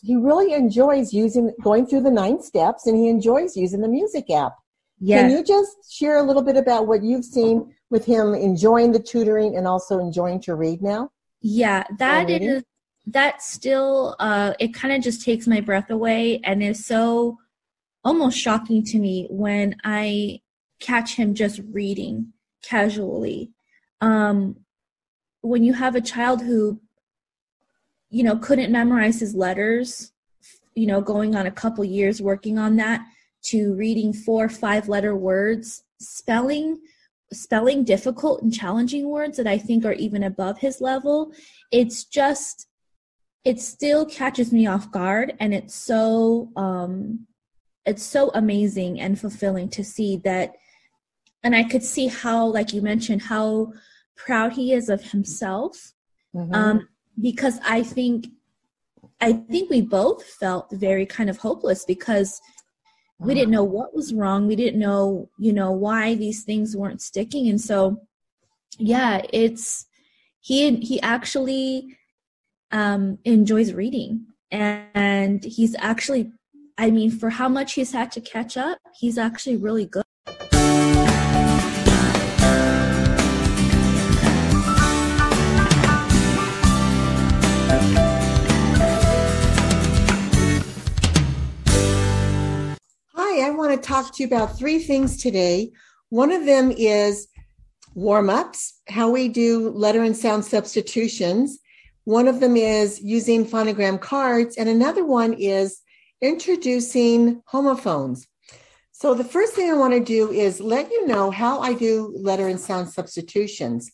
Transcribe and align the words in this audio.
he 0.00 0.16
really 0.16 0.52
enjoys 0.52 1.12
using 1.12 1.52
going 1.62 1.86
through 1.86 2.02
the 2.02 2.10
nine 2.10 2.42
steps 2.42 2.86
and 2.86 2.96
he 2.96 3.08
enjoys 3.08 3.56
using 3.56 3.80
the 3.80 3.88
music 3.88 4.30
app. 4.30 4.52
Yes. 5.00 5.22
Can 5.22 5.30
you 5.30 5.44
just 5.44 5.92
share 5.92 6.18
a 6.18 6.22
little 6.22 6.42
bit 6.42 6.56
about 6.56 6.86
what 6.86 7.02
you've 7.02 7.24
seen 7.24 7.74
with 7.90 8.04
him 8.04 8.34
enjoying 8.34 8.92
the 8.92 8.98
tutoring 8.98 9.56
and 9.56 9.66
also 9.66 9.98
enjoying 9.98 10.40
to 10.42 10.54
read 10.54 10.82
now? 10.82 11.10
Yeah, 11.40 11.84
that 11.98 12.30
is 12.30 12.62
that 13.06 13.42
still 13.42 14.16
uh 14.18 14.54
it 14.58 14.72
kind 14.72 14.94
of 14.94 15.02
just 15.02 15.22
takes 15.22 15.46
my 15.46 15.60
breath 15.60 15.90
away 15.90 16.40
and 16.42 16.62
is 16.62 16.86
so 16.86 17.36
almost 18.02 18.38
shocking 18.38 18.82
to 18.82 18.98
me 18.98 19.26
when 19.30 19.76
I 19.84 20.40
catch 20.80 21.16
him 21.16 21.34
just 21.34 21.60
reading 21.70 22.32
casually. 22.62 23.52
Um 24.00 24.56
when 25.42 25.62
you 25.62 25.74
have 25.74 25.94
a 25.94 26.00
child 26.00 26.40
who 26.40 26.80
you 28.14 28.22
know 28.22 28.36
couldn't 28.36 28.70
memorize 28.70 29.18
his 29.18 29.34
letters 29.34 30.12
you 30.76 30.86
know 30.86 31.00
going 31.00 31.34
on 31.34 31.46
a 31.46 31.50
couple 31.50 31.84
years 31.84 32.22
working 32.22 32.58
on 32.58 32.76
that 32.76 33.04
to 33.42 33.74
reading 33.74 34.12
four 34.12 34.48
five 34.48 34.88
letter 34.88 35.16
words 35.16 35.82
spelling 35.98 36.78
spelling 37.32 37.82
difficult 37.82 38.40
and 38.42 38.54
challenging 38.54 39.08
words 39.08 39.36
that 39.36 39.48
i 39.48 39.58
think 39.58 39.84
are 39.84 39.94
even 39.94 40.22
above 40.22 40.58
his 40.58 40.80
level 40.80 41.32
it's 41.72 42.04
just 42.04 42.68
it 43.44 43.60
still 43.60 44.06
catches 44.06 44.52
me 44.52 44.64
off 44.64 44.90
guard 44.92 45.34
and 45.40 45.52
it's 45.52 45.74
so 45.74 46.50
um 46.56 47.26
it's 47.84 48.04
so 48.04 48.30
amazing 48.34 49.00
and 49.00 49.20
fulfilling 49.20 49.68
to 49.68 49.82
see 49.82 50.18
that 50.18 50.54
and 51.42 51.56
i 51.56 51.64
could 51.64 51.82
see 51.82 52.06
how 52.06 52.46
like 52.46 52.72
you 52.72 52.80
mentioned 52.80 53.22
how 53.22 53.72
proud 54.16 54.52
he 54.52 54.72
is 54.72 54.88
of 54.88 55.02
himself 55.02 55.92
mm-hmm. 56.32 56.54
um 56.54 56.88
because 57.20 57.58
I 57.64 57.82
think 57.82 58.26
I 59.20 59.32
think 59.32 59.70
we 59.70 59.80
both 59.80 60.24
felt 60.24 60.70
very 60.72 61.06
kind 61.06 61.30
of 61.30 61.38
hopeless 61.38 61.84
because 61.84 62.40
we 63.18 63.32
didn't 63.34 63.52
know 63.52 63.64
what 63.64 63.94
was 63.94 64.12
wrong. 64.12 64.46
We 64.46 64.56
didn't 64.56 64.78
know, 64.78 65.30
you 65.38 65.52
know, 65.52 65.70
why 65.70 66.14
these 66.14 66.42
things 66.42 66.76
weren't 66.76 67.00
sticking. 67.00 67.48
And 67.48 67.60
so 67.60 68.02
yeah, 68.78 69.22
it's 69.32 69.86
he 70.40 70.76
he 70.76 71.00
actually 71.00 71.96
um 72.72 73.18
enjoys 73.24 73.72
reading 73.72 74.26
and 74.50 75.44
he's 75.44 75.74
actually 75.78 76.32
I 76.76 76.90
mean 76.90 77.10
for 77.10 77.30
how 77.30 77.48
much 77.48 77.74
he's 77.74 77.92
had 77.92 78.10
to 78.12 78.20
catch 78.20 78.56
up, 78.56 78.78
he's 78.98 79.16
actually 79.16 79.56
really 79.56 79.86
good. 79.86 80.04
I 93.44 93.50
want 93.50 93.72
to 93.72 93.88
talk 93.88 94.14
to 94.14 94.22
you 94.22 94.26
about 94.26 94.56
three 94.56 94.78
things 94.78 95.18
today. 95.18 95.70
One 96.08 96.32
of 96.32 96.46
them 96.46 96.72
is 96.74 97.28
warm 97.94 98.30
ups, 98.30 98.80
how 98.88 99.10
we 99.10 99.28
do 99.28 99.68
letter 99.68 100.02
and 100.02 100.16
sound 100.16 100.46
substitutions. 100.46 101.58
One 102.04 102.26
of 102.26 102.40
them 102.40 102.56
is 102.56 103.02
using 103.02 103.44
phonogram 103.44 104.00
cards, 104.00 104.56
and 104.56 104.66
another 104.66 105.04
one 105.04 105.34
is 105.34 105.82
introducing 106.22 107.42
homophones. 107.44 108.26
So, 108.92 109.12
the 109.12 109.24
first 109.24 109.52
thing 109.52 109.70
I 109.70 109.74
want 109.74 109.92
to 109.92 110.00
do 110.00 110.30
is 110.32 110.58
let 110.62 110.90
you 110.90 111.06
know 111.06 111.30
how 111.30 111.60
I 111.60 111.74
do 111.74 112.16
letter 112.16 112.48
and 112.48 112.58
sound 112.58 112.88
substitutions. 112.88 113.92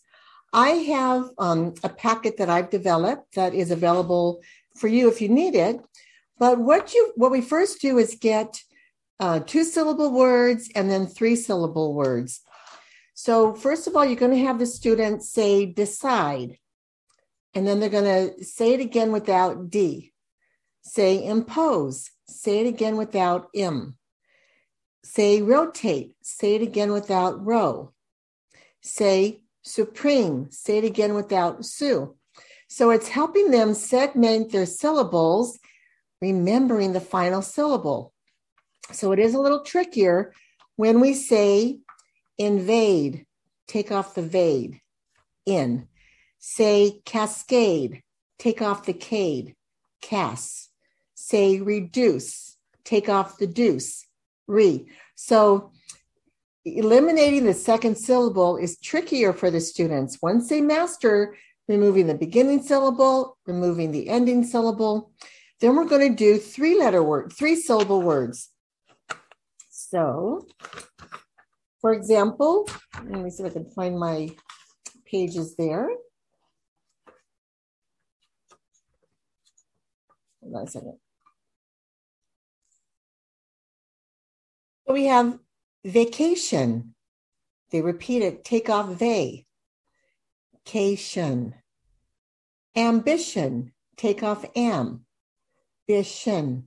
I 0.53 0.69
have 0.95 1.25
um, 1.39 1.75
a 1.83 1.89
packet 1.89 2.37
that 2.37 2.49
I've 2.49 2.71
developed 2.71 3.35
that 3.35 3.53
is 3.53 3.73
available 3.73 4.43
for 4.77 4.87
you 4.87 5.09
if 5.09 5.21
you 5.21 5.29
need 5.29 5.57
it. 5.57 5.81
But 6.39 6.61
what 6.61 6.95
you 6.95 7.13
what 7.17 7.33
we 7.33 7.41
first 7.41 7.81
do 7.81 7.99
is 7.99 8.15
get 8.15 8.63
uh, 9.21 9.41
two 9.41 9.65
syllable 9.65 10.11
words 10.11 10.71
and 10.75 10.91
then 10.91 11.07
three 11.07 11.37
syllable 11.37 11.95
words. 11.95 12.41
So, 13.15 13.53
first 13.53 13.87
of 13.87 13.95
all, 13.95 14.05
you're 14.05 14.17
going 14.17 14.33
to 14.33 14.47
have 14.47 14.59
the 14.59 14.67
student 14.67 15.23
say 15.23 15.67
decide, 15.67 16.57
and 17.55 17.67
then 17.67 17.79
they're 17.79 17.91
going 17.91 18.05
to 18.05 18.43
say 18.45 18.73
it 18.73 18.81
again 18.81 19.13
without 19.13 19.69
D. 19.69 20.13
Say 20.83 21.25
impose, 21.25 22.11
say 22.27 22.61
it 22.61 22.67
again 22.67 22.97
without 22.97 23.49
im. 23.53 23.99
Say 25.05 25.43
rotate, 25.43 26.15
say 26.23 26.55
it 26.55 26.63
again 26.63 26.93
without 26.93 27.45
row. 27.45 27.93
Say 28.81 29.43
supreme, 29.63 30.51
say 30.51 30.79
it 30.79 30.85
again 30.85 31.13
without 31.13 31.67
su. 31.67 32.17
So 32.69 32.91
it's 32.91 33.09
helping 33.09 33.51
them 33.51 33.75
segment 33.75 34.53
their 34.53 34.65
syllables, 34.65 35.59
remembering 36.23 36.93
the 36.93 37.01
final 37.01 37.43
syllable. 37.43 38.15
So 38.93 39.13
it 39.13 39.19
is 39.19 39.35
a 39.35 39.41
little 39.41 39.63
trickier 39.63 40.33
when 40.77 41.01
we 41.01 41.15
say 41.15 41.79
invade, 42.39 43.27
take 43.67 43.93
off 43.93 44.15
the 44.15 44.23
vade, 44.23 44.81
in. 45.47 45.87
Say 46.39 47.01
cascade, 47.05 48.03
take 48.39 48.63
off 48.63 48.87
the 48.87 48.95
cade, 48.95 49.55
cas. 50.01 50.69
Say 51.15 51.61
reduce, 51.61 52.57
take 52.85 53.09
off 53.09 53.39
the 53.39 53.47
deuce, 53.47 54.07
re. 54.47 54.87
So 55.15 55.73
eliminating 56.65 57.45
the 57.45 57.55
second 57.55 57.97
syllable 57.97 58.57
is 58.57 58.79
trickier 58.81 59.33
for 59.33 59.51
the 59.51 59.61
students. 59.61 60.19
Once 60.23 60.49
they 60.49 60.61
master 60.61 61.37
removing 61.69 62.07
the 62.07 62.15
beginning 62.15 62.63
syllable, 62.63 63.37
removing 63.47 63.93
the 63.93 64.09
ending 64.09 64.45
syllable, 64.45 65.13
then 65.61 65.77
we're 65.77 65.85
going 65.85 66.11
to 66.11 66.17
do 66.17 66.39
three 66.39 66.79
letter 66.79 67.03
word, 67.03 67.33
three 67.33 67.55
syllable 67.55 68.01
words. 68.03 68.49
So, 69.91 70.47
for 71.81 71.93
example, 71.93 72.69
let 73.09 73.23
me 73.23 73.29
see 73.29 73.43
if 73.43 73.51
I 73.51 73.53
can 73.53 73.65
find 73.65 73.99
my 73.99 74.29
pages 75.05 75.57
there. 75.57 75.89
Hold 80.41 80.55
on 80.55 80.63
a 80.63 80.71
second. 80.71 80.99
We 84.89 85.07
have 85.07 85.41
vacation. 85.85 86.95
They 87.73 87.83
repeat 87.83 88.23
it, 88.23 88.45
take 88.45 88.71
off 88.71 88.97
they. 88.99 89.47
Cation. 90.65 91.55
Ambition, 92.77 93.73
take 93.97 94.23
off 94.23 94.45
am. 94.55 95.05
Bition. 95.89 96.63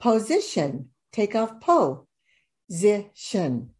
Position, 0.00 0.88
take 1.16 1.34
off 1.34 1.60
po, 1.60 2.06
position. 2.68 3.70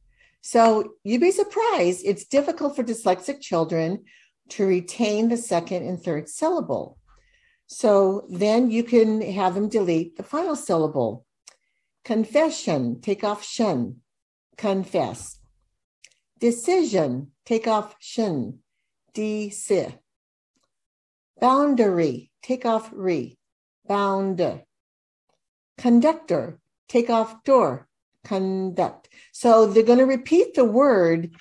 So 0.41 0.95
you'd 1.05 1.21
be 1.21 1.31
surprised. 1.31 2.01
It's 2.05 2.25
difficult 2.25 2.75
for 2.75 2.83
dyslexic 2.83 3.43
children 3.43 4.05
to 4.51 4.65
retain 4.65 5.29
the 5.29 5.37
second 5.37 5.87
and 5.87 6.03
third 6.03 6.31
syllable. 6.31 6.97
So 7.67 8.25
then 8.31 8.71
you 8.71 8.85
can 8.85 9.21
have 9.21 9.55
them 9.55 9.69
delete 9.69 10.17
the 10.17 10.23
final 10.23 10.57
syllable. 10.57 11.27
Confession, 12.05 13.01
take 13.03 13.23
off 13.23 13.45
shun, 13.45 13.97
confess. 14.57 15.39
Decision, 16.39 17.33
take 17.45 17.67
off 17.67 17.97
shun, 17.99 18.61
deci. 19.15 19.99
Boundary, 21.41 22.31
take 22.43 22.65
off 22.65 22.89
re, 22.95 23.37
bound. 23.87 24.41
Conductor, 25.77 26.61
take 26.89 27.11
off 27.11 27.43
door, 27.45 27.89
conduct. 28.25 29.09
So 29.33 29.67
they're 29.67 29.83
going 29.83 29.99
to 29.99 30.07
repeat 30.07 30.55
the 30.55 30.65
word, 30.65 31.35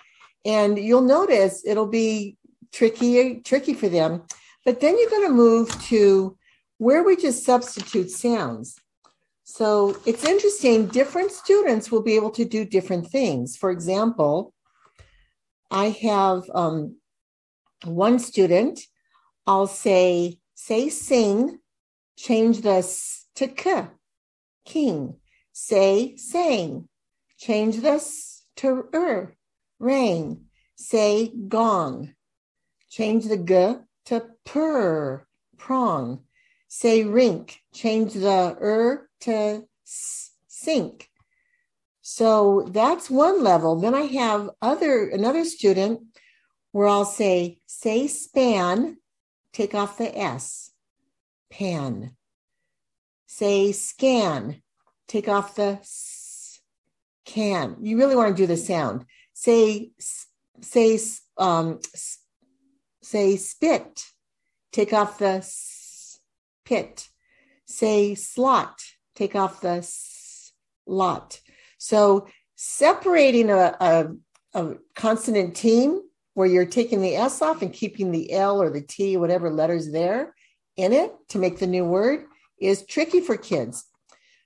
and 0.46 0.78
you'll 0.78 1.02
notice 1.02 1.64
it'll 1.66 1.88
be 1.88 2.38
tricky, 2.72 3.42
tricky 3.42 3.74
for 3.74 3.90
them. 3.90 4.24
But 4.64 4.80
then 4.80 4.98
you're 4.98 5.10
going 5.10 5.28
to 5.28 5.34
move 5.34 5.84
to 5.86 6.38
where 6.78 7.04
we 7.04 7.16
just 7.16 7.44
substitute 7.44 8.10
sounds. 8.10 8.80
So 9.44 9.98
it's 10.06 10.26
interesting, 10.26 10.88
different 10.88 11.32
students 11.32 11.92
will 11.92 12.02
be 12.02 12.16
able 12.16 12.32
to 12.32 12.46
do 12.46 12.66
different 12.66 13.08
things. 13.08 13.56
For 13.56 13.70
example, 13.70 14.54
I 15.70 15.90
have 15.90 16.44
um, 16.54 16.98
one 17.84 18.18
student, 18.18 18.80
I'll 19.46 19.68
say, 19.68 20.40
say 20.56 20.90
sing, 20.90 21.60
change 22.18 22.62
the 22.62 22.78
s 22.78 23.26
to 23.36 23.48
k, 23.48 23.88
king 24.66 25.16
say 25.56 26.18
sang. 26.18 26.90
Change 27.38 27.78
this 27.78 28.44
to 28.58 28.90
er, 28.94 29.36
rain. 29.80 30.46
Say 30.76 31.32
gong. 31.48 32.14
Change 32.90 33.26
the 33.26 33.38
g 33.38 33.76
to 34.06 34.26
purr, 34.44 35.26
prong. 35.58 36.26
Say 36.68 37.06
rink. 37.06 37.62
Change 37.74 38.14
the 38.14 38.58
er 38.62 39.10
to 39.22 39.66
s- 39.86 40.32
sink. 40.48 41.10
So 42.02 42.68
that's 42.70 43.10
one 43.10 43.42
level. 43.42 43.80
Then 43.80 43.96
I 43.96 44.08
have 44.22 44.50
other 44.62 45.08
another 45.08 45.46
student 45.46 46.02
where 46.74 46.88
I'll 46.88 47.06
say 47.06 47.60
say 47.66 48.08
span, 48.08 48.98
take 49.54 49.74
off 49.74 49.98
the 49.98 50.18
s, 50.18 50.72
pan. 51.50 52.18
Say 53.26 53.72
scan. 53.72 54.62
Take 55.08 55.28
off 55.28 55.56
the 55.56 55.80
can. 57.26 57.78
You 57.82 57.98
really 57.98 58.16
want 58.16 58.36
to 58.36 58.42
do 58.42 58.48
the 58.48 58.58
sound. 58.58 59.06
Say 59.34 59.92
say 60.62 61.00
um 61.38 61.80
say 63.02 63.36
spit. 63.36 64.06
Take 64.72 64.94
off 64.94 65.20
the 65.20 65.48
pit. 66.66 67.08
Say 67.66 68.16
slot. 68.16 68.82
Take 69.16 69.36
off 69.36 69.62
the 69.62 69.88
lot. 70.86 71.40
So 71.78 72.28
separating 72.56 73.50
a, 73.50 73.76
a, 73.80 74.08
a 74.54 74.76
consonant 74.96 75.56
team 75.56 76.02
where 76.34 76.48
you're 76.48 76.66
taking 76.66 77.02
the 77.02 77.16
S 77.16 77.42
off 77.42 77.62
and 77.62 77.72
keeping 77.72 78.12
the 78.12 78.32
L 78.34 78.62
or 78.62 78.70
the 78.70 78.82
T, 78.82 79.18
whatever 79.18 79.50
letters 79.50 79.92
there 79.92 80.36
in 80.76 80.92
it 80.92 81.14
to 81.30 81.38
make 81.38 81.60
the 81.60 81.68
new 81.68 81.86
word 81.86 82.26
is 82.60 82.86
tricky 82.86 83.22
for 83.22 83.38
kids. 83.38 83.86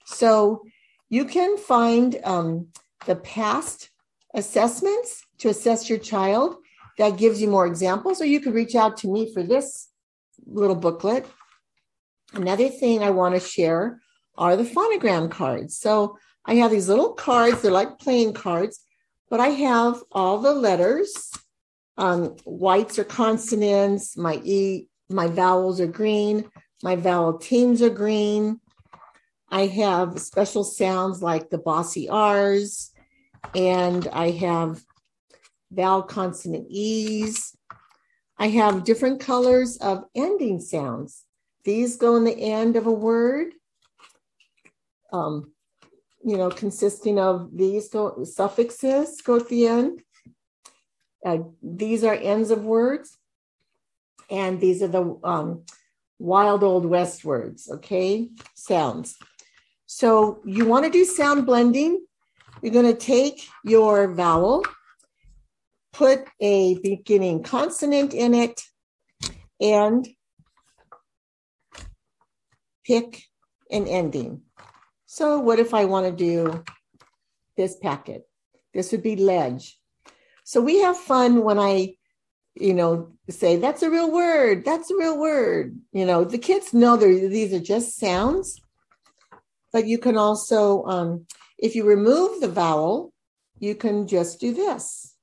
So 0.05 0.63
you 1.09 1.25
can 1.25 1.57
find 1.57 2.19
um, 2.23 2.67
the 3.05 3.15
past 3.15 3.89
assessments 4.33 5.25
to 5.39 5.49
assess 5.49 5.89
your 5.89 5.99
child. 5.99 6.57
That 6.97 7.17
gives 7.17 7.41
you 7.41 7.47
more 7.47 7.65
examples, 7.65 8.21
or 8.21 8.25
you 8.25 8.41
could 8.41 8.53
reach 8.53 8.75
out 8.75 8.97
to 8.97 9.07
me 9.07 9.33
for 9.33 9.41
this 9.41 9.89
little 10.45 10.75
booklet. 10.75 11.25
Another 12.33 12.69
thing 12.69 13.01
I 13.01 13.09
want 13.09 13.35
to 13.35 13.39
share 13.39 14.01
are 14.37 14.55
the 14.55 14.63
phonogram 14.63 15.31
cards. 15.31 15.77
So 15.77 16.17
I 16.45 16.55
have 16.55 16.71
these 16.71 16.89
little 16.89 17.13
cards, 17.13 17.61
they're 17.61 17.71
like 17.71 17.99
playing 17.99 18.33
cards, 18.33 18.81
but 19.29 19.39
I 19.39 19.49
have 19.49 20.01
all 20.11 20.39
the 20.39 20.53
letters. 20.53 21.31
Um, 21.97 22.35
whites 22.45 22.97
are 22.97 23.03
consonants, 23.03 24.17
my 24.17 24.39
E, 24.43 24.87
my 25.09 25.27
vowels 25.27 25.81
are 25.81 25.87
green, 25.87 26.49
my 26.81 26.95
vowel 26.95 27.37
teams 27.37 27.81
are 27.81 27.89
green. 27.89 28.61
I 29.51 29.65
have 29.67 30.19
special 30.19 30.63
sounds 30.63 31.21
like 31.21 31.49
the 31.49 31.57
bossy 31.57 32.07
R's, 32.07 32.91
and 33.55 34.07
I 34.07 34.31
have 34.31 34.83
vowel 35.71 36.03
consonant 36.03 36.67
E's. 36.69 37.55
I 38.37 38.49
have 38.49 38.83
different 38.83 39.19
colors 39.19 39.77
of 39.77 40.05
ending 40.15 40.59
sounds. 40.59 41.25
These 41.63 41.97
go 41.97 42.15
in 42.15 42.23
the 42.23 42.37
end 42.37 42.75
of 42.75 42.85
a 42.85 42.91
word, 42.91 43.53
um, 45.11 45.51
you 46.23 46.37
know, 46.37 46.49
consisting 46.49 47.19
of 47.19 47.49
these 47.55 47.89
go, 47.89 48.23
suffixes 48.23 49.21
go 49.21 49.37
at 49.37 49.49
the 49.49 49.67
end. 49.67 50.01
Uh, 51.25 51.39
these 51.61 52.03
are 52.03 52.13
ends 52.13 52.51
of 52.51 52.63
words, 52.63 53.17
and 54.29 54.61
these 54.61 54.81
are 54.81 54.87
the 54.87 55.19
um, 55.23 55.63
wild 56.19 56.63
old 56.63 56.85
west 56.85 57.25
words, 57.25 57.69
okay? 57.69 58.29
Sounds. 58.53 59.17
So 59.91 60.39
you 60.45 60.65
want 60.65 60.85
to 60.85 60.91
do 60.91 61.03
sound 61.03 61.47
blending. 61.47 62.05
You're 62.61 62.71
going 62.71 62.85
to 62.85 62.93
take 62.93 63.47
your 63.63 64.13
vowel, 64.13 64.63
put 65.93 66.25
a 66.39 66.77
beginning 66.77 67.41
consonant 67.41 68.13
in 68.13 68.35
it, 68.35 68.61
and 69.59 70.07
pick 72.85 73.23
an 73.71 73.87
ending. 73.87 74.41
So, 75.07 75.39
what 75.39 75.57
if 75.57 75.73
I 75.73 75.85
want 75.85 76.05
to 76.05 76.11
do 76.11 76.63
this 77.57 77.75
packet? 77.77 78.29
This 78.75 78.91
would 78.91 79.01
be 79.01 79.15
ledge. 79.15 79.75
So, 80.43 80.61
we 80.61 80.81
have 80.81 80.97
fun 80.97 81.43
when 81.43 81.57
I, 81.57 81.95
you 82.53 82.75
know, 82.75 83.13
say 83.27 83.55
that's 83.55 83.81
a 83.81 83.89
real 83.89 84.11
word. 84.11 84.65
That's 84.65 84.91
a 84.91 84.95
real 84.95 85.19
word. 85.19 85.79
You 85.93 86.05
know, 86.05 86.25
the 86.25 86.37
kids 86.37 86.75
know 86.75 86.95
these 86.95 87.53
are 87.55 87.59
just 87.59 87.97
sounds, 87.97 88.61
but 89.71 89.85
you 89.85 89.97
can 89.97 90.17
also, 90.17 90.83
um, 90.85 91.25
if 91.57 91.75
you 91.75 91.85
remove 91.85 92.41
the 92.41 92.47
vowel, 92.47 93.13
you 93.59 93.75
can 93.75 94.07
just 94.07 94.39
do 94.39 94.53
this 94.53 95.15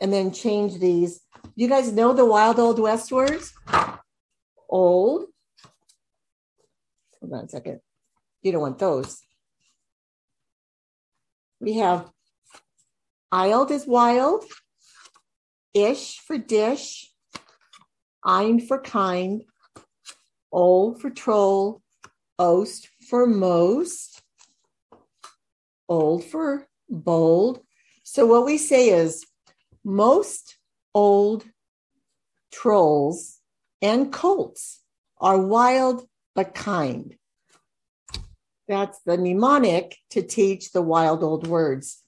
and 0.00 0.12
then 0.12 0.32
change 0.32 0.78
these. 0.78 1.20
You 1.54 1.68
guys 1.68 1.92
know 1.92 2.12
the 2.12 2.26
wild 2.26 2.58
old 2.58 2.78
west 2.78 3.12
words? 3.12 3.52
Old. 4.68 5.26
Hold 7.20 7.32
on 7.32 7.44
a 7.44 7.48
second. 7.48 7.80
You 8.42 8.52
don't 8.52 8.60
want 8.60 8.78
those. 8.78 9.22
We 11.60 11.74
have 11.74 12.10
ild 13.30 13.70
is 13.70 13.86
wild, 13.86 14.44
ish 15.72 16.18
for 16.18 16.36
dish, 16.36 17.12
ein 18.24 18.60
for 18.60 18.80
kind, 18.80 19.44
ol 20.50 20.94
for 20.94 21.10
troll, 21.10 21.80
ost 22.38 22.88
for 23.08 23.26
most, 23.26 24.22
old 25.88 26.24
for 26.24 26.66
bold. 26.88 27.60
So 28.02 28.26
what 28.26 28.44
we 28.44 28.58
say 28.58 28.90
is 28.90 29.26
most 29.84 30.58
old 30.94 31.44
trolls 32.52 33.38
and 33.80 34.12
colts 34.12 34.80
are 35.20 35.38
wild 35.38 36.06
but 36.34 36.54
kind. 36.54 37.16
That's 38.68 39.00
the 39.04 39.16
mnemonic 39.16 39.96
to 40.10 40.22
teach 40.22 40.72
the 40.72 40.82
wild 40.82 41.22
old 41.22 41.46
words. 41.46 42.02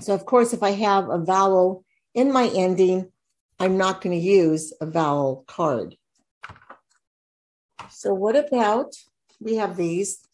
So, 0.00 0.14
of 0.14 0.24
course, 0.26 0.52
if 0.52 0.62
I 0.62 0.70
have 0.70 1.08
a 1.08 1.18
vowel 1.18 1.84
in 2.14 2.32
my 2.32 2.48
ending, 2.48 3.12
I'm 3.58 3.76
not 3.76 4.00
going 4.00 4.18
to 4.18 4.24
use 4.24 4.72
a 4.80 4.86
vowel 4.86 5.44
card. 5.46 5.96
So, 7.94 8.12
what 8.12 8.36
about 8.36 8.94
we 9.40 9.56
have 9.56 9.76
these 9.76 10.26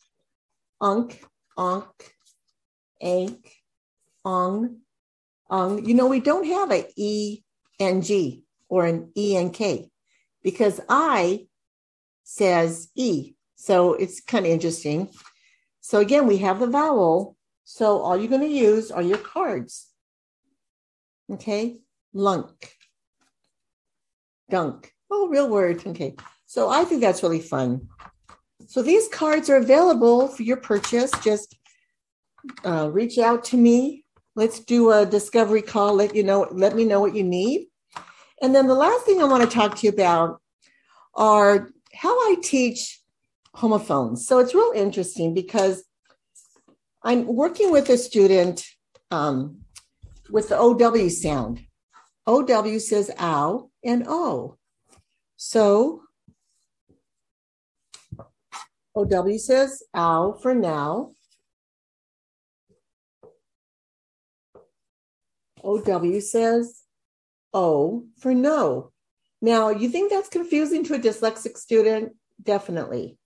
unk, 0.81 1.23
onk, 1.59 1.93
ank, 3.03 3.53
ong, 4.25 4.79
ong. 5.51 5.85
You 5.85 5.95
know, 5.95 6.07
we 6.07 6.21
don't 6.21 6.47
have 6.47 6.73
a 6.73 6.87
E 6.97 7.43
or 8.69 8.87
an 8.87 9.13
E 9.15 9.91
because 10.43 10.81
I 10.89 11.47
says 12.25 12.91
E. 12.95 13.35
So 13.57 13.95
it's 13.95 14.21
kind 14.21 14.47
of 14.47 14.53
interesting. 14.53 15.11
So 15.81 15.99
again, 15.99 16.27
we 16.27 16.39
have 16.39 16.61
the 16.61 16.67
vowel. 16.67 17.37
So 17.65 17.99
all 17.99 18.17
you're 18.17 18.29
going 18.29 18.41
to 18.41 18.47
use 18.47 18.91
are 18.91 19.03
your 19.03 19.19
cards. 19.19 19.89
Okay. 21.31 21.81
Lunk. 22.13 22.75
Dunk. 24.49 24.93
Oh, 25.11 25.29
real 25.29 25.49
word. 25.49 25.87
Okay. 25.87 26.15
So 26.51 26.69
I 26.69 26.83
think 26.83 27.01
that's 27.01 27.23
really 27.23 27.39
fun. 27.39 27.87
So 28.67 28.83
these 28.83 29.07
cards 29.07 29.49
are 29.49 29.59
available 29.59 30.27
for 30.27 30.43
your 30.43 30.57
purchase. 30.57 31.13
Just 31.23 31.57
uh, 32.65 32.91
reach 32.91 33.19
out 33.19 33.45
to 33.45 33.57
me. 33.57 34.05
Let's 34.35 34.59
do 34.59 34.91
a 34.91 35.07
discovery 35.07 35.63
call. 35.63 35.95
Let 35.95 36.17
you 36.17 36.25
know. 36.25 36.49
Let 36.51 36.75
me 36.75 36.85
know 36.85 36.99
what 36.99 37.15
you 37.15 37.23
need. 37.23 37.69
And 38.43 38.53
then 38.53 38.67
the 38.67 38.75
last 38.75 39.07
thing 39.07 39.23
I 39.23 39.27
want 39.27 39.49
to 39.49 39.57
talk 39.57 39.77
to 39.77 39.87
you 39.87 39.93
about 39.93 40.43
are 41.15 41.71
how 41.95 42.19
I 42.19 42.35
teach 42.43 43.01
homophones. 43.55 44.27
So 44.27 44.41
it's 44.41 44.53
real 44.53 44.73
interesting 44.75 45.35
because 45.35 45.85
I'm 47.05 47.29
working 47.29 47.71
with 47.71 47.89
a 47.91 47.97
student 47.97 48.67
um, 49.13 49.61
with 50.29 50.49
the 50.49 50.59
OW 50.59 51.09
sound. 51.11 51.61
OW 52.27 52.79
says 52.79 53.13
ow 53.21 53.71
and 53.85 54.05
O. 54.09 54.59
So 55.37 56.03
OW 58.95 59.37
says 59.37 59.83
ow 59.95 60.33
for 60.43 60.55
now. 60.55 61.13
OW 65.63 66.21
says 66.21 66.83
O 67.53 68.05
for 68.19 68.35
no. 68.35 68.93
Now, 69.43 69.71
you 69.71 69.89
think 69.89 70.11
that's 70.11 70.29
confusing 70.29 70.85
to 70.85 70.95
a 70.95 70.99
dyslexic 70.99 71.57
student? 71.57 72.15
Definitely. 72.43 73.17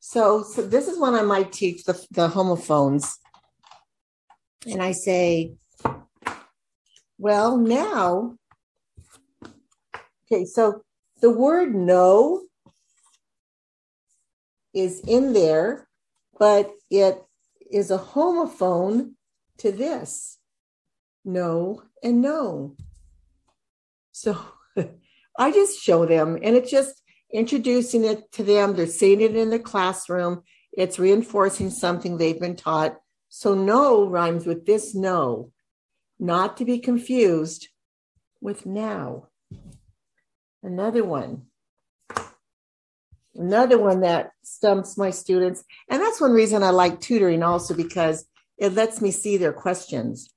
So, 0.00 0.42
so 0.42 0.62
this 0.62 0.88
is 0.88 0.98
when 0.98 1.14
I 1.14 1.22
might 1.22 1.52
teach 1.52 1.84
the, 1.84 2.04
the 2.10 2.28
homophones. 2.28 3.18
And 4.66 4.82
I 4.82 4.92
say, 4.92 5.54
well, 7.18 7.56
now, 7.56 8.36
okay, 10.26 10.44
so 10.44 10.82
the 11.20 11.30
word 11.30 11.74
no 11.74 12.42
is 14.74 15.00
in 15.00 15.32
there, 15.32 15.88
but 16.38 16.72
it 16.90 17.22
is 17.70 17.90
a 17.90 17.98
homophone 17.98 19.12
to 19.58 19.72
this 19.72 20.38
no 21.24 21.82
and 22.02 22.20
no. 22.20 22.76
So 24.12 24.36
I 25.38 25.50
just 25.50 25.80
show 25.80 26.06
them, 26.06 26.38
and 26.42 26.56
it's 26.56 26.70
just 26.70 27.02
introducing 27.32 28.04
it 28.04 28.30
to 28.32 28.42
them. 28.42 28.74
They're 28.74 28.86
seeing 28.86 29.20
it 29.20 29.36
in 29.36 29.50
the 29.50 29.58
classroom. 29.58 30.42
It's 30.72 30.98
reinforcing 30.98 31.70
something 31.70 32.16
they've 32.16 32.40
been 32.40 32.56
taught. 32.56 32.98
So, 33.28 33.54
no 33.54 34.08
rhymes 34.08 34.46
with 34.46 34.66
this 34.66 34.94
no, 34.94 35.52
not 36.18 36.58
to 36.58 36.64
be 36.64 36.78
confused 36.78 37.68
with 38.40 38.66
now. 38.66 39.28
Another 40.62 41.04
one. 41.04 41.46
Another 43.34 43.78
one 43.78 44.00
that 44.00 44.32
stumps 44.42 44.98
my 44.98 45.10
students, 45.10 45.64
and 45.88 46.02
that's 46.02 46.20
one 46.20 46.32
reason 46.32 46.62
I 46.62 46.70
like 46.70 47.00
tutoring 47.00 47.42
also 47.42 47.74
because 47.74 48.26
it 48.58 48.74
lets 48.74 49.00
me 49.00 49.10
see 49.10 49.36
their 49.36 49.52
questions. 49.52 50.32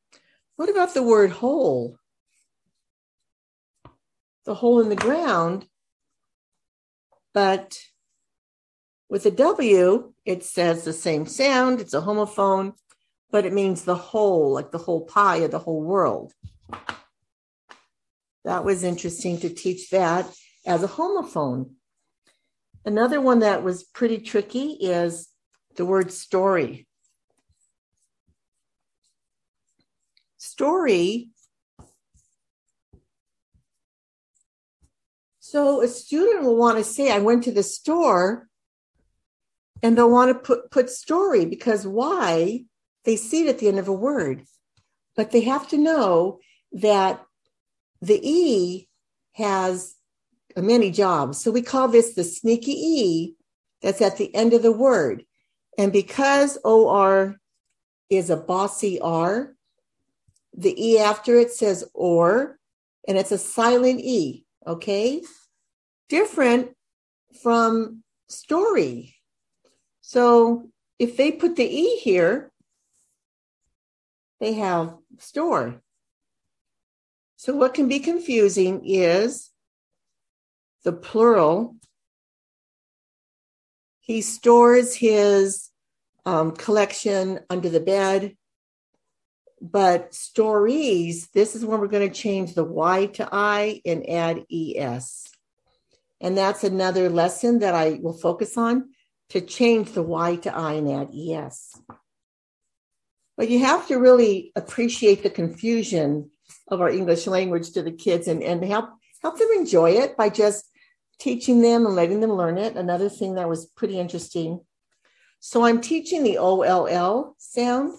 What 0.56 0.70
about 0.70 0.94
the 0.94 1.04
word 1.04 1.32
hole? 1.32 1.98
The 4.46 4.56
hole 4.56 4.80
in 4.80 4.90
the 4.90 4.96
ground, 4.96 5.68
but 7.34 7.78
with 9.10 9.26
a 9.26 9.32
W, 9.32 10.14
it 10.24 10.44
says 10.44 10.84
the 10.84 10.94
same 10.94 11.26
sound. 11.26 11.82
It's 11.82 11.94
a 11.94 12.02
homophone, 12.02 12.74
but 13.30 13.46
it 13.46 13.54
means 13.54 13.84
the 13.84 13.96
whole, 13.96 14.54
like 14.54 14.72
the 14.72 14.78
whole 14.78 15.06
pie 15.06 15.38
of 15.38 15.52
the 15.52 15.60
whole 15.60 15.82
world. 15.82 16.34
That 18.46 18.64
was 18.64 18.84
interesting 18.84 19.40
to 19.40 19.50
teach 19.50 19.90
that 19.90 20.32
as 20.66 20.84
a 20.84 20.88
homophone. 20.88 21.72
Another 22.86 23.20
one 23.20 23.40
that 23.40 23.64
was 23.64 23.84
pretty 23.84 24.20
tricky 24.20 24.74
is 24.74 25.30
the 25.76 25.86
word 25.86 26.12
story. 26.12 26.88
Story. 30.38 31.32
So 35.40 35.82
a 35.82 35.88
student 35.88 36.44
will 36.44 36.58
want 36.58 36.78
to 36.78 36.84
say, 36.84 37.12
I 37.12 37.20
went 37.20 37.44
to 37.46 37.52
the 37.52 37.64
store 37.64 38.48
and 39.82 39.98
they'll 39.98 40.10
want 40.10 40.32
to 40.32 40.40
put, 40.40 40.70
put 40.70 40.90
story 40.92 41.46
because 41.46 41.88
why? 41.88 42.66
They 43.04 43.16
see 43.16 43.46
it 43.46 43.50
at 43.50 43.60
the 43.60 43.68
end 43.68 43.80
of 43.80 43.88
a 43.88 43.94
word. 43.94 44.44
But 45.16 45.32
they 45.32 45.42
have 45.42 45.68
to 45.70 45.78
know 45.78 46.40
that 46.72 47.24
the 48.02 48.20
E 48.22 48.88
has 49.34 49.95
many 50.62 50.92
jobs. 50.92 51.42
So 51.42 51.52
we 51.52 51.62
call 51.62 51.88
this 51.88 52.14
the 52.14 52.24
sneaky 52.24 52.72
E 52.72 53.36
that's 53.82 54.02
at 54.02 54.18
the 54.18 54.34
end 54.34 54.54
of 54.54 54.62
the 54.62 54.72
word. 54.72 55.26
And 55.78 55.92
because 55.92 56.58
OR 56.64 57.36
is 58.10 58.30
a 58.30 58.38
bossy 58.38 59.00
R, 59.00 59.56
the 60.56 60.76
E 60.82 61.00
after 61.00 61.38
it 61.38 61.52
says 61.52 61.90
or, 61.94 62.58
and 63.08 63.18
it's 63.18 63.32
a 63.32 63.38
silent 63.38 64.00
E, 64.00 64.46
okay? 64.66 65.22
Different 66.08 66.72
from 67.42 68.04
story. 68.30 69.16
So 70.02 70.70
if 70.98 71.18
they 71.18 71.32
put 71.32 71.56
the 71.56 71.66
E 71.66 71.98
here, 71.98 72.52
they 74.40 74.54
have 74.54 74.96
store. 75.20 75.82
So 77.36 77.56
what 77.56 77.74
can 77.74 77.88
be 77.88 78.00
confusing 78.00 78.82
is 78.86 79.50
the 80.86 80.94
plural. 80.94 81.76
He 84.00 84.22
stores 84.22 84.96
his 84.96 85.70
um, 86.26 86.52
collection 86.52 87.42
under 87.50 87.70
the 87.70 87.82
bed. 87.82 88.38
But 89.60 90.14
stories, 90.14 91.28
this 91.34 91.56
is 91.56 91.66
when 91.66 91.80
we're 91.80 91.88
going 91.88 92.08
to 92.08 92.16
change 92.16 92.54
the 92.54 92.64
Y 92.64 93.08
to 93.14 93.28
I 93.32 93.82
and 93.86 94.08
add 94.08 94.46
ES. 94.52 95.28
And 96.22 96.38
that's 96.38 96.64
another 96.64 97.10
lesson 97.10 97.60
that 97.60 97.74
I 97.74 98.00
will 98.02 98.14
focus 98.14 98.58
on 98.58 98.92
to 99.30 99.42
change 99.42 99.94
the 99.94 100.04
Y 100.04 100.36
to 100.38 100.56
I 100.56 100.74
and 100.74 100.92
add 100.92 101.10
ES. 101.14 101.82
But 103.38 103.50
you 103.50 103.60
have 103.60 103.88
to 103.88 103.98
really 103.98 104.52
appreciate 104.56 105.24
the 105.24 105.30
confusion 105.30 106.30
of 106.68 106.80
our 106.80 106.90
English 106.90 107.26
language 107.26 107.72
to 107.72 107.82
the 107.82 107.92
kids 107.92 108.28
and, 108.28 108.44
and 108.44 108.64
help 108.64 108.90
help 109.22 109.40
them 109.40 109.50
enjoy 109.56 109.92
it 109.92 110.16
by 110.16 110.30
just 110.30 110.66
teaching 111.20 111.62
them 111.62 111.86
and 111.86 111.96
letting 111.96 112.20
them 112.20 112.34
learn 112.34 112.58
it. 112.58 112.76
Another 112.76 113.10
thing 113.10 113.36
that 113.36 113.50
was 113.50 113.66
pretty 113.66 114.00
interesting. 114.00 114.62
So 115.40 115.64
I'm 115.64 115.82
teaching 115.82 116.24
the 116.24 116.38
OLL 116.38 117.36
sound 117.38 117.94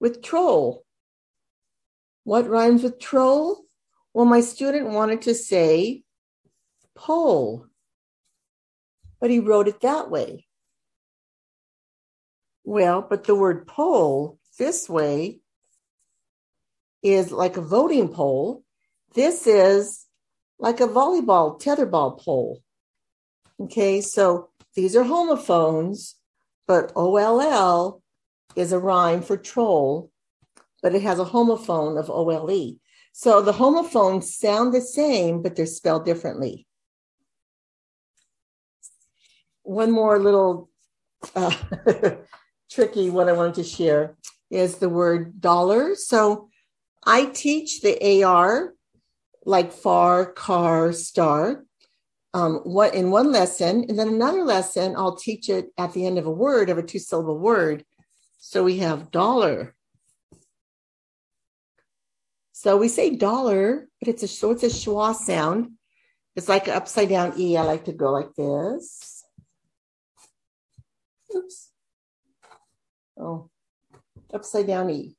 with 0.00 0.22
troll. 0.22 0.84
What 2.24 2.48
rhymes 2.48 2.82
with 2.82 3.00
troll? 3.00 3.64
Well, 4.14 4.26
my 4.26 4.40
student 4.40 4.90
wanted 4.90 5.22
to 5.22 5.34
say 5.34 6.02
pole, 6.94 7.66
but 9.20 9.30
he 9.30 9.38
wrote 9.38 9.68
it 9.68 9.80
that 9.80 10.10
way. 10.10 10.46
Well, 12.64 13.04
but 13.08 13.24
the 13.24 13.34
word 13.34 13.66
poll 13.66 14.38
this 14.58 14.88
way 14.88 15.40
is 17.02 17.32
like 17.32 17.56
a 17.56 17.62
voting 17.62 18.08
poll. 18.08 18.62
This 19.14 19.46
is 19.46 20.06
like 20.62 20.80
a 20.80 20.86
volleyball 20.86 21.60
tetherball 21.60 22.18
pole. 22.22 22.62
Okay, 23.60 24.00
so 24.00 24.48
these 24.74 24.94
are 24.94 25.02
homophones, 25.02 26.14
but 26.68 26.92
OLL 26.94 28.00
is 28.54 28.72
a 28.72 28.78
rhyme 28.78 29.22
for 29.22 29.36
troll, 29.36 30.10
but 30.80 30.94
it 30.94 31.02
has 31.02 31.18
a 31.18 31.24
homophone 31.24 31.98
of 31.98 32.08
OLE. 32.08 32.76
So 33.12 33.42
the 33.42 33.52
homophones 33.52 34.36
sound 34.36 34.72
the 34.72 34.80
same, 34.80 35.42
but 35.42 35.56
they're 35.56 35.66
spelled 35.66 36.04
differently. 36.04 36.66
One 39.64 39.90
more 39.90 40.18
little 40.18 40.70
uh, 41.34 41.54
tricky 42.70 43.10
one 43.10 43.28
I 43.28 43.32
wanted 43.32 43.54
to 43.54 43.64
share 43.64 44.16
is 44.48 44.76
the 44.76 44.88
word 44.88 45.40
dollar. 45.40 45.96
So 45.96 46.50
I 47.04 47.26
teach 47.26 47.80
the 47.80 48.22
AR 48.22 48.74
like 49.44 49.72
far, 49.72 50.26
car, 50.26 50.92
star. 50.92 51.64
Um, 52.34 52.60
what 52.64 52.94
in 52.94 53.10
one 53.10 53.30
lesson, 53.30 53.84
and 53.88 53.98
then 53.98 54.08
another 54.08 54.42
lesson, 54.42 54.94
I'll 54.96 55.16
teach 55.16 55.50
it 55.50 55.66
at 55.76 55.92
the 55.92 56.06
end 56.06 56.16
of 56.18 56.26
a 56.26 56.30
word 56.30 56.70
of 56.70 56.78
a 56.78 56.82
two 56.82 56.98
syllable 56.98 57.38
word. 57.38 57.84
So 58.38 58.64
we 58.64 58.78
have 58.78 59.10
dollar. 59.10 59.74
So 62.52 62.78
we 62.78 62.88
say 62.88 63.16
dollar, 63.16 63.88
but 64.00 64.08
it's 64.08 64.22
a 64.22 64.28
so 64.28 64.50
it's 64.50 64.62
a 64.62 64.66
schwa 64.66 65.14
sound. 65.14 65.72
It's 66.34 66.48
like 66.48 66.68
an 66.68 66.74
upside 66.74 67.10
down 67.10 67.34
E. 67.38 67.56
I 67.56 67.62
like 67.62 67.84
to 67.84 67.92
go 67.92 68.10
like 68.10 68.34
this. 68.34 69.24
Oops. 71.36 71.70
Oh, 73.18 73.50
upside 74.32 74.66
down 74.66 74.88
E. 74.88 75.16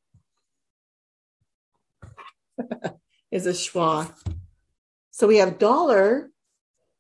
is 3.34 3.48
a 3.48 3.50
schwa. 3.50 4.14
So 5.10 5.26
we 5.26 5.38
have 5.38 5.58
dollar, 5.58 6.30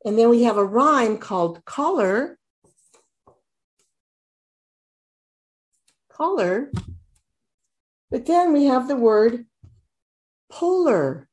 and 0.03 0.17
then 0.17 0.29
we 0.29 0.43
have 0.43 0.57
a 0.57 0.65
rhyme 0.65 1.19
called 1.19 1.63
collar. 1.63 2.39
Collar. 6.11 6.71
But 8.09 8.25
then 8.25 8.51
we 8.51 8.65
have 8.65 8.87
the 8.87 8.95
word 8.95 9.45
polar. 10.51 11.29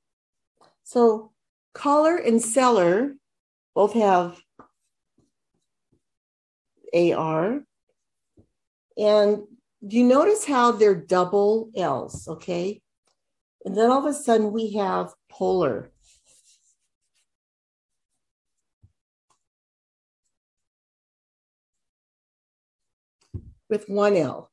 So 0.84 1.32
collar 1.72 2.16
and 2.16 2.40
cellar 2.42 3.14
both 3.74 3.94
have 3.94 4.38
AR. 6.94 7.62
And 8.98 9.42
do 9.86 9.96
you 9.96 10.04
notice 10.04 10.44
how 10.44 10.72
they're 10.72 10.94
double 10.94 11.70
L's? 11.74 12.28
Okay. 12.28 12.82
And 13.64 13.76
then 13.76 13.90
all 13.90 13.98
of 13.98 14.06
a 14.06 14.14
sudden 14.14 14.52
we 14.52 14.72
have 14.74 15.12
polar. 15.30 15.90
With 23.68 23.88
one 23.88 24.16
L. 24.16 24.50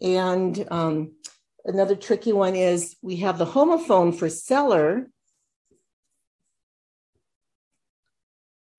And 0.00 0.66
um, 0.70 1.12
another 1.64 1.94
tricky 1.94 2.32
one 2.32 2.56
is 2.56 2.96
we 3.02 3.16
have 3.16 3.38
the 3.38 3.46
homophone 3.46 4.16
for 4.16 4.28
cellar 4.28 5.08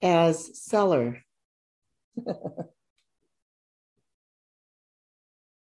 as 0.02 0.60
seller. 0.60 1.24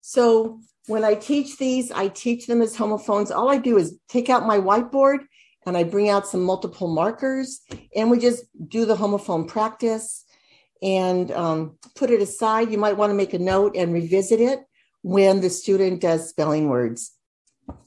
so 0.01 0.61
when 0.87 1.03
I 1.03 1.15
teach 1.15 1.57
these, 1.57 1.91
I 1.91 2.09
teach 2.09 2.47
them 2.47 2.61
as 2.61 2.75
homophones. 2.75 3.31
All 3.31 3.49
I 3.49 3.57
do 3.57 3.77
is 3.77 3.97
take 4.09 4.29
out 4.29 4.45
my 4.45 4.57
whiteboard 4.57 5.19
and 5.65 5.77
I 5.77 5.83
bring 5.83 6.09
out 6.09 6.27
some 6.27 6.43
multiple 6.43 6.87
markers 6.87 7.61
and 7.95 8.11
we 8.11 8.19
just 8.19 8.45
do 8.67 8.85
the 8.85 8.95
homophone 8.95 9.47
practice 9.47 10.25
and 10.81 11.31
um, 11.31 11.77
put 11.95 12.11
it 12.11 12.21
aside. 12.21 12.71
You 12.71 12.77
might 12.77 12.97
want 12.97 13.11
to 13.11 13.15
make 13.15 13.33
a 13.33 13.39
note 13.39 13.75
and 13.77 13.93
revisit 13.93 14.41
it 14.41 14.59
when 15.01 15.39
the 15.39 15.49
student 15.49 16.01
does 16.01 16.29
spelling 16.29 16.67
words. 16.67 17.13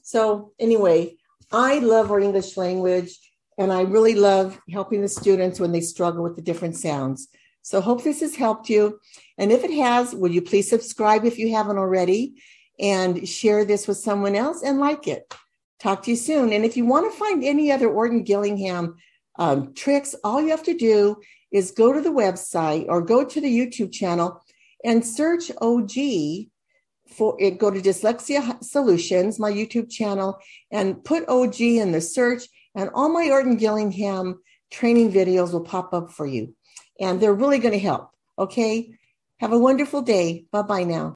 So, 0.01 0.53
anyway, 0.59 1.17
I 1.51 1.79
love 1.79 2.09
our 2.09 2.19
English 2.19 2.57
language 2.57 3.19
and 3.59 3.71
I 3.71 3.81
really 3.81 4.15
love 4.15 4.59
helping 4.71 5.01
the 5.01 5.07
students 5.07 5.59
when 5.59 5.71
they 5.71 5.81
struggle 5.81 6.23
with 6.23 6.35
the 6.35 6.41
different 6.41 6.75
sounds. 6.75 7.27
So, 7.61 7.79
hope 7.79 8.03
this 8.03 8.21
has 8.21 8.35
helped 8.35 8.69
you. 8.69 8.99
And 9.37 9.51
if 9.51 9.63
it 9.63 9.71
has, 9.71 10.15
will 10.15 10.31
you 10.31 10.41
please 10.41 10.67
subscribe 10.67 11.25
if 11.25 11.37
you 11.37 11.51
haven't 11.53 11.77
already? 11.77 12.41
And 12.79 13.27
share 13.27 13.65
this 13.65 13.87
with 13.87 13.97
someone 13.97 14.35
else 14.35 14.63
and 14.63 14.79
like 14.79 15.07
it. 15.07 15.33
Talk 15.79 16.03
to 16.03 16.11
you 16.11 16.17
soon. 16.17 16.51
And 16.53 16.65
if 16.65 16.75
you 16.75 16.85
want 16.85 17.11
to 17.11 17.17
find 17.17 17.43
any 17.43 17.71
other 17.71 17.89
Orton 17.89 18.23
Gillingham 18.23 18.97
um, 19.37 19.73
tricks, 19.73 20.15
all 20.23 20.41
you 20.41 20.49
have 20.49 20.63
to 20.63 20.77
do 20.77 21.17
is 21.51 21.71
go 21.71 21.93
to 21.93 22.01
the 22.01 22.09
website 22.09 22.85
or 22.87 23.01
go 23.01 23.23
to 23.23 23.41
the 23.41 23.47
YouTube 23.47 23.91
channel 23.91 24.43
and 24.83 25.05
search 25.05 25.51
OG 25.61 25.91
for 27.07 27.35
it. 27.39 27.57
Go 27.57 27.71
to 27.71 27.79
Dyslexia 27.79 28.63
Solutions, 28.63 29.39
my 29.39 29.51
YouTube 29.51 29.89
channel, 29.89 30.37
and 30.71 31.03
put 31.03 31.27
OG 31.29 31.61
in 31.61 31.91
the 31.91 32.01
search, 32.01 32.43
and 32.75 32.89
all 32.93 33.09
my 33.09 33.29
Orton 33.29 33.57
Gillingham 33.57 34.41
training 34.71 35.11
videos 35.11 35.53
will 35.53 35.63
pop 35.63 35.93
up 35.93 36.11
for 36.11 36.25
you. 36.25 36.53
And 36.99 37.19
they're 37.19 37.33
really 37.33 37.59
going 37.59 37.73
to 37.73 37.79
help. 37.79 38.09
Okay. 38.37 38.93
Have 39.39 39.53
a 39.53 39.59
wonderful 39.59 40.01
day. 40.01 40.45
Bye 40.51 40.63
bye 40.63 40.83
now. 40.83 41.15